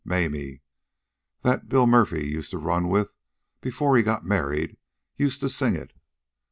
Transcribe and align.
Mamie, 0.03 0.61
that 1.43 1.69
Billy 1.69 1.85
Murphy 1.85 2.27
used 2.27 2.49
to 2.49 2.57
run 2.57 2.89
with 2.89 3.13
before 3.61 3.95
he 3.97 4.01
got 4.01 4.25
married, 4.25 4.77
used 5.15 5.41
to 5.41 5.47
sing 5.47 5.75
it. 5.75 5.93